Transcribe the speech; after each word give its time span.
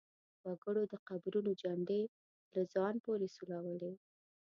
وګړو 0.47 0.83
د 0.91 0.93
قبرونو 1.07 1.51
چنډې 1.61 2.01
له 2.53 2.61
ځان 2.73 2.95
پورې 3.05 3.27
سولولې. 3.35 3.93